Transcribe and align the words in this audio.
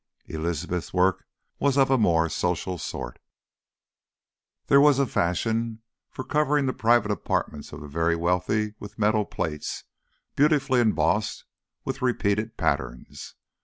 Elizabeth's 0.25 0.91
work 0.91 1.27
was 1.59 1.77
of 1.77 1.91
a 1.91 1.95
more 1.99 2.27
social 2.27 2.79
sort. 2.79 3.19
There 4.65 4.81
was 4.81 4.97
a 4.97 5.05
fashion 5.05 5.83
for 6.09 6.23
covering 6.23 6.65
the 6.65 6.73
private 6.73 7.11
apartments 7.11 7.71
of 7.71 7.81
the 7.81 7.87
very 7.87 8.15
wealthy 8.15 8.73
with 8.79 8.97
metal 8.97 9.25
plates 9.25 9.83
beautifully 10.35 10.79
embossed 10.81 11.45
with 11.85 12.01
repeated 12.01 12.57
patterns. 12.57 13.35